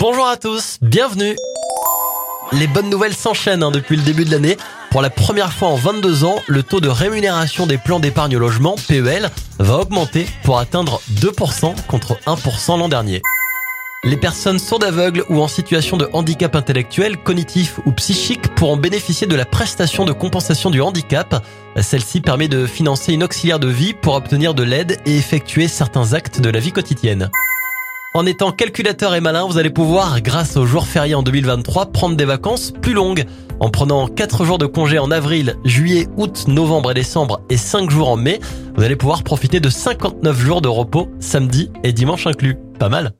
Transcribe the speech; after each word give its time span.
Bonjour 0.00 0.26
à 0.26 0.38
tous, 0.38 0.78
bienvenue. 0.80 1.36
Les 2.52 2.66
bonnes 2.66 2.88
nouvelles 2.88 3.12
s'enchaînent 3.12 3.62
hein, 3.62 3.70
depuis 3.70 3.96
le 3.96 4.02
début 4.02 4.24
de 4.24 4.30
l'année. 4.30 4.56
Pour 4.90 5.02
la 5.02 5.10
première 5.10 5.52
fois 5.52 5.68
en 5.68 5.74
22 5.74 6.24
ans, 6.24 6.36
le 6.46 6.62
taux 6.62 6.80
de 6.80 6.88
rémunération 6.88 7.66
des 7.66 7.76
plans 7.76 8.00
d'épargne 8.00 8.38
logement, 8.38 8.76
PEL, 8.88 9.30
va 9.58 9.76
augmenter 9.76 10.26
pour 10.42 10.58
atteindre 10.58 11.02
2% 11.16 11.74
contre 11.86 12.16
1% 12.26 12.78
l'an 12.78 12.88
dernier. 12.88 13.20
Les 14.02 14.16
personnes 14.16 14.58
sourdes 14.58 14.84
aveugles 14.84 15.22
ou 15.28 15.42
en 15.42 15.48
situation 15.48 15.98
de 15.98 16.08
handicap 16.14 16.56
intellectuel, 16.56 17.18
cognitif 17.18 17.78
ou 17.84 17.92
psychique 17.92 18.54
pourront 18.54 18.78
bénéficier 18.78 19.26
de 19.26 19.36
la 19.36 19.44
prestation 19.44 20.06
de 20.06 20.12
compensation 20.12 20.70
du 20.70 20.80
handicap. 20.80 21.44
Celle-ci 21.78 22.22
permet 22.22 22.48
de 22.48 22.64
financer 22.64 23.12
une 23.12 23.22
auxiliaire 23.22 23.60
de 23.60 23.68
vie 23.68 23.92
pour 23.92 24.14
obtenir 24.14 24.54
de 24.54 24.62
l'aide 24.62 24.98
et 25.04 25.18
effectuer 25.18 25.68
certains 25.68 26.14
actes 26.14 26.40
de 26.40 26.48
la 26.48 26.58
vie 26.58 26.72
quotidienne. 26.72 27.30
En 28.12 28.26
étant 28.26 28.50
calculateur 28.50 29.14
et 29.14 29.20
malin, 29.20 29.46
vous 29.46 29.56
allez 29.56 29.70
pouvoir, 29.70 30.20
grâce 30.20 30.56
aux 30.56 30.66
jours 30.66 30.88
fériés 30.88 31.14
en 31.14 31.22
2023, 31.22 31.92
prendre 31.92 32.16
des 32.16 32.24
vacances 32.24 32.72
plus 32.82 32.92
longues. 32.92 33.24
En 33.60 33.70
prenant 33.70 34.08
4 34.08 34.44
jours 34.44 34.58
de 34.58 34.66
congé 34.66 34.98
en 34.98 35.12
avril, 35.12 35.54
juillet, 35.64 36.08
août, 36.16 36.46
novembre 36.48 36.90
et 36.90 36.94
décembre 36.94 37.40
et 37.50 37.56
5 37.56 37.88
jours 37.88 38.08
en 38.08 38.16
mai, 38.16 38.40
vous 38.74 38.82
allez 38.82 38.96
pouvoir 38.96 39.22
profiter 39.22 39.60
de 39.60 39.70
59 39.70 40.36
jours 40.36 40.60
de 40.60 40.66
repos 40.66 41.08
samedi 41.20 41.70
et 41.84 41.92
dimanche 41.92 42.26
inclus. 42.26 42.56
Pas 42.80 42.88
mal 42.88 43.08